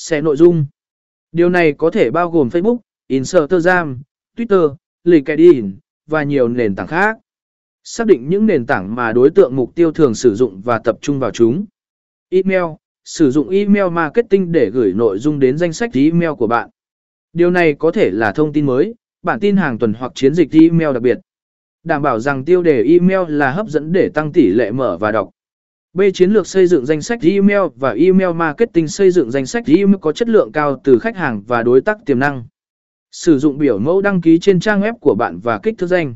Xe 0.00 0.20
nội 0.20 0.36
dung. 0.36 0.66
Điều 1.32 1.48
này 1.48 1.72
có 1.72 1.90
thể 1.90 2.10
bao 2.10 2.30
gồm 2.30 2.48
Facebook, 2.48 2.78
Instagram, 3.06 4.02
Twitter, 4.36 4.74
LinkedIn 5.04 5.76
và 6.06 6.22
nhiều 6.22 6.48
nền 6.48 6.74
tảng 6.74 6.86
khác. 6.86 7.18
Xác 7.84 8.06
định 8.06 8.28
những 8.28 8.46
nền 8.46 8.66
tảng 8.66 8.94
mà 8.94 9.12
đối 9.12 9.30
tượng 9.30 9.56
mục 9.56 9.74
tiêu 9.74 9.92
thường 9.92 10.14
sử 10.14 10.34
dụng 10.34 10.60
và 10.60 10.78
tập 10.78 10.98
trung 11.00 11.18
vào 11.18 11.30
chúng. 11.30 11.66
Email, 12.28 12.64
sử 13.04 13.30
dụng 13.30 13.48
email 13.48 13.90
marketing 13.90 14.52
để 14.52 14.70
gửi 14.70 14.92
nội 14.92 15.18
dung 15.18 15.38
đến 15.38 15.58
danh 15.58 15.72
sách 15.72 15.90
email 15.94 16.32
của 16.38 16.46
bạn. 16.46 16.70
Điều 17.32 17.50
này 17.50 17.74
có 17.74 17.90
thể 17.90 18.10
là 18.10 18.32
thông 18.32 18.52
tin 18.52 18.66
mới, 18.66 18.94
bản 19.22 19.40
tin 19.40 19.56
hàng 19.56 19.78
tuần 19.78 19.94
hoặc 19.94 20.12
chiến 20.14 20.34
dịch 20.34 20.52
email 20.52 20.92
đặc 20.92 21.02
biệt. 21.02 21.18
Đảm 21.82 22.02
bảo 22.02 22.20
rằng 22.20 22.44
tiêu 22.44 22.62
đề 22.62 22.82
email 22.82 23.20
là 23.28 23.50
hấp 23.50 23.68
dẫn 23.68 23.92
để 23.92 24.10
tăng 24.14 24.32
tỷ 24.32 24.50
lệ 24.50 24.70
mở 24.70 24.96
và 24.96 25.12
đọc. 25.12 25.30
B. 25.92 26.00
Chiến 26.14 26.30
lược 26.30 26.46
xây 26.46 26.66
dựng 26.66 26.86
danh 26.86 27.02
sách 27.02 27.18
email 27.22 27.60
và 27.76 27.92
email 27.92 28.32
marketing 28.34 28.88
xây 28.88 29.10
dựng 29.10 29.30
danh 29.30 29.46
sách 29.46 29.66
email 29.66 29.96
có 30.00 30.12
chất 30.12 30.28
lượng 30.28 30.52
cao 30.52 30.80
từ 30.84 30.98
khách 30.98 31.16
hàng 31.16 31.42
và 31.46 31.62
đối 31.62 31.80
tác 31.80 31.98
tiềm 32.06 32.18
năng. 32.18 32.44
Sử 33.10 33.38
dụng 33.38 33.58
biểu 33.58 33.78
mẫu 33.78 34.00
đăng 34.00 34.20
ký 34.20 34.38
trên 34.38 34.60
trang 34.60 34.80
web 34.80 34.94
của 35.00 35.14
bạn 35.14 35.38
và 35.38 35.60
kích 35.62 35.74
thước 35.78 35.86
danh. 35.86 36.14